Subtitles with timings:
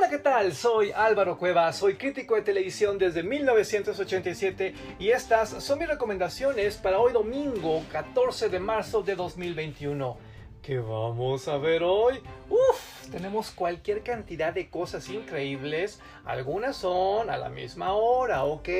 [0.00, 0.54] Hola, ¿qué tal?
[0.54, 6.98] Soy Álvaro Cueva, soy crítico de televisión desde 1987 y estas son mis recomendaciones para
[6.98, 10.16] hoy domingo 14 de marzo de 2021.
[10.62, 12.14] ¿Qué vamos a ver hoy?
[12.48, 16.00] Uf, tenemos cualquier cantidad de cosas increíbles.
[16.24, 18.70] Algunas son a la misma hora, ¿ok?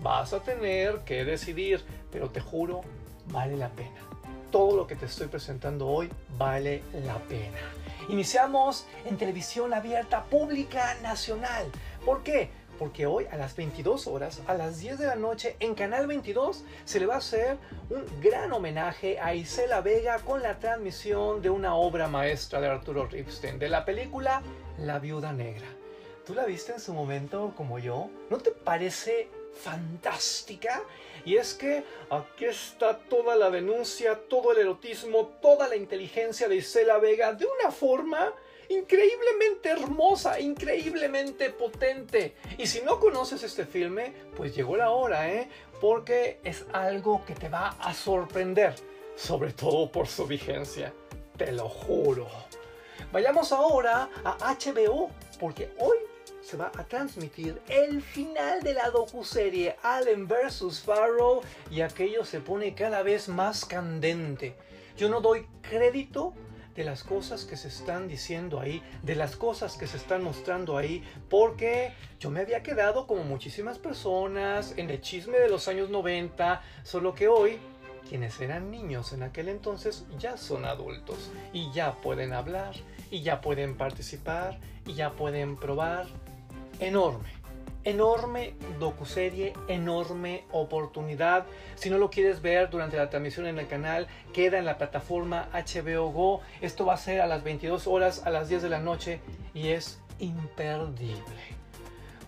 [0.00, 2.80] Vas a tener que decidir, pero te juro,
[3.28, 4.00] vale la pena.
[4.50, 7.60] Todo lo que te estoy presentando hoy vale la pena.
[8.08, 11.66] Iniciamos en televisión abierta pública nacional.
[12.04, 12.50] ¿Por qué?
[12.78, 16.64] Porque hoy a las 22 horas, a las 10 de la noche, en Canal 22
[16.84, 17.56] se le va a hacer
[17.88, 23.06] un gran homenaje a Isela Vega con la transmisión de una obra maestra de Arturo
[23.06, 24.42] Ripstein, de la película
[24.78, 25.66] La Viuda Negra.
[26.26, 28.08] ¿Tú la viste en su momento como yo?
[28.30, 30.82] ¿No te parece fantástica?
[31.26, 36.56] Y es que aquí está toda la denuncia, todo el erotismo, toda la inteligencia de
[36.56, 38.32] Isela Vega de una forma
[38.70, 42.36] increíblemente hermosa, increíblemente potente.
[42.56, 45.50] Y si no conoces este filme, pues llegó la hora, ¿eh?
[45.78, 48.74] Porque es algo que te va a sorprender,
[49.14, 50.94] sobre todo por su vigencia.
[51.36, 52.26] Te lo juro.
[53.12, 55.98] Vayamos ahora a HBO, porque hoy
[56.44, 60.80] se va a transmitir el final de la docuserie Allen vs.
[60.80, 64.54] Farrow y aquello se pone cada vez más candente.
[64.96, 66.34] Yo no doy crédito
[66.76, 70.76] de las cosas que se están diciendo ahí, de las cosas que se están mostrando
[70.76, 75.88] ahí, porque yo me había quedado como muchísimas personas en el chisme de los años
[75.88, 77.58] 90, solo que hoy
[78.08, 82.74] quienes eran niños en aquel entonces ya son adultos y ya pueden hablar
[83.10, 86.06] y ya pueden participar y ya pueden probar
[86.80, 87.28] enorme.
[87.84, 91.44] Enorme docuserie, enorme oportunidad.
[91.74, 95.50] Si no lo quieres ver durante la transmisión en el canal, queda en la plataforma
[95.52, 96.40] HBO Go.
[96.62, 99.20] Esto va a ser a las 22 horas, a las 10 de la noche
[99.52, 101.54] y es imperdible.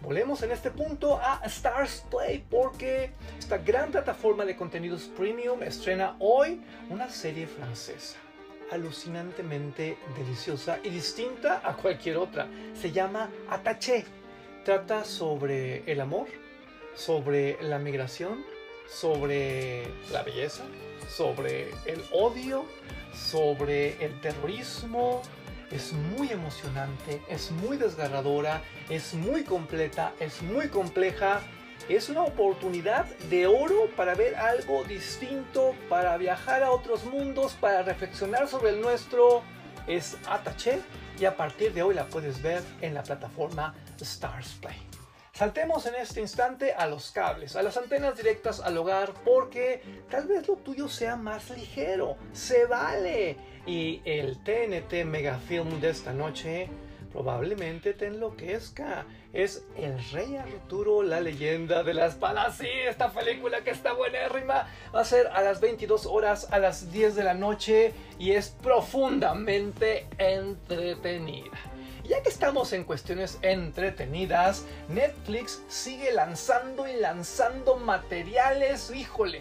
[0.03, 6.17] Volvemos en este punto a Stars Play porque esta gran plataforma de contenidos premium estrena
[6.21, 8.19] hoy una serie francesa
[8.71, 12.47] alucinantemente deliciosa y distinta a cualquier otra.
[12.75, 14.05] Se llama Ataché
[14.67, 16.27] trata sobre el amor,
[16.97, 18.45] sobre la migración,
[18.89, 20.65] sobre la belleza,
[21.09, 22.65] sobre el odio,
[23.15, 25.23] sobre el terrorismo.
[25.71, 28.61] Es muy emocionante, es muy desgarradora,
[28.91, 31.43] es muy completa, es muy compleja.
[31.89, 37.85] Es una oportunidad de oro para ver algo distinto, para viajar a otros mundos, para
[37.85, 39.45] reflexionar sobre el nuestro.
[39.87, 40.81] Es Ataché
[41.21, 43.73] y a partir de hoy la puedes ver en la plataforma
[44.05, 44.77] Stars Play.
[45.33, 50.27] Saltemos en este instante a los cables, a las antenas directas al hogar, porque tal
[50.27, 53.37] vez lo tuyo sea más ligero, se vale.
[53.67, 56.71] Y el TNT Megafilm de esta noche
[57.13, 59.05] probablemente te enloquezca.
[59.33, 62.51] Es El Rey Arturo, la leyenda de la espada.
[62.51, 64.69] Sí, esta película que está buenérrima.
[64.95, 68.49] Va a ser a las 22 horas, a las 10 de la noche y es
[68.63, 71.59] profundamente entretenida.
[72.09, 79.41] Ya que estamos en cuestiones entretenidas, Netflix sigue lanzando y lanzando materiales, híjole.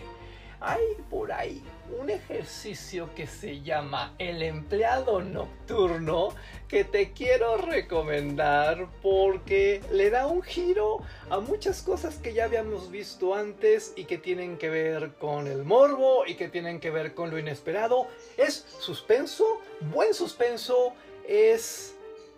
[0.62, 0.82] Hay
[1.12, 1.62] por ahí
[2.00, 6.30] un ejercicio que se llama el empleado nocturno
[6.68, 11.00] que te quiero recomendar porque le da un giro
[11.30, 15.64] a muchas cosas que ya habíamos visto antes y que tienen que ver con el
[15.64, 18.08] morbo y que tienen que ver con lo inesperado.
[18.38, 19.46] Es suspenso,
[19.94, 20.94] buen suspenso,
[21.28, 21.95] es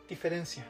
[0.07, 0.65] diferencia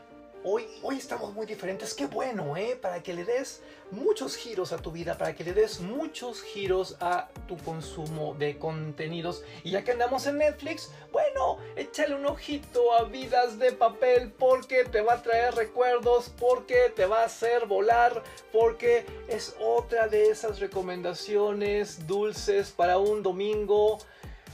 [0.49, 2.77] Hoy, hoy estamos muy diferentes, qué bueno, ¿eh?
[2.81, 3.61] Para que le des
[3.91, 8.57] muchos giros a tu vida, para que le des muchos giros a tu consumo de
[8.57, 9.43] contenidos.
[9.65, 14.85] Y ya que andamos en Netflix, bueno, échale un ojito a Vidas de Papel porque
[14.85, 18.23] te va a traer recuerdos, porque te va a hacer volar,
[18.53, 23.97] porque es otra de esas recomendaciones dulces para un domingo.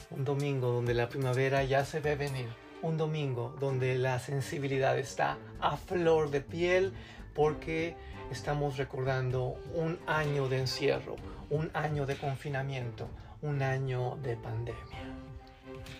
[0.09, 5.37] Un domingo donde la primavera ya se ve venir un domingo donde la sensibilidad está
[5.59, 6.93] a flor de piel
[7.33, 7.95] porque
[8.29, 11.15] estamos recordando un año de encierro,
[11.49, 13.07] un año de confinamiento,
[13.41, 15.22] un año de pandemia.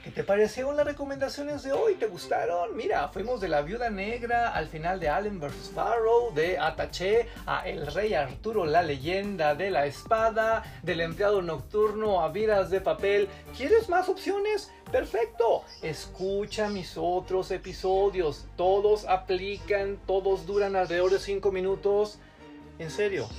[0.03, 1.95] ¿Qué te parecieron las recomendaciones de hoy?
[1.95, 2.75] ¿Te gustaron?
[2.75, 5.71] Mira, fuimos de la viuda negra al final de Allen vs.
[5.73, 12.21] Farrow, de Ataché a El Rey Arturo, la leyenda de la espada, del empleado nocturno
[12.21, 13.29] a vidas de papel.
[13.55, 14.71] ¿Quieres más opciones?
[14.91, 18.45] Perfecto, escucha mis otros episodios.
[18.57, 22.19] Todos aplican, todos duran alrededor de 5 minutos.
[22.77, 23.29] En serio,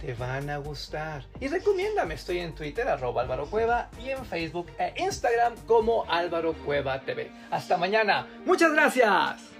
[0.00, 1.24] te van a gustar.
[1.40, 6.54] Y recomiéndame, estoy en Twitter, arroba Álvaro Cueva, y en Facebook e Instagram como Álvaro
[6.64, 7.30] Cueva TV.
[7.50, 8.26] Hasta mañana.
[8.44, 9.59] Muchas gracias.